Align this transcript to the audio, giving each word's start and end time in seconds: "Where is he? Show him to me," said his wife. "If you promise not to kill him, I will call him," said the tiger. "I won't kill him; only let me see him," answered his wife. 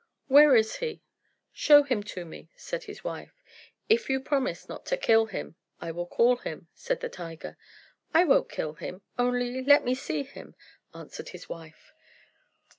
"Where 0.25 0.55
is 0.55 0.77
he? 0.77 1.03
Show 1.51 1.83
him 1.83 2.01
to 2.05 2.25
me," 2.25 2.49
said 2.55 2.85
his 2.85 3.03
wife. 3.03 3.39
"If 3.87 4.09
you 4.09 4.19
promise 4.19 4.67
not 4.67 4.83
to 4.87 4.97
kill 4.97 5.27
him, 5.27 5.57
I 5.79 5.91
will 5.91 6.07
call 6.07 6.37
him," 6.37 6.69
said 6.73 7.01
the 7.01 7.07
tiger. 7.07 7.55
"I 8.11 8.23
won't 8.23 8.49
kill 8.49 8.73
him; 8.73 9.03
only 9.19 9.63
let 9.63 9.85
me 9.85 9.93
see 9.93 10.23
him," 10.23 10.55
answered 10.91 11.29
his 11.29 11.47
wife. 11.49 11.93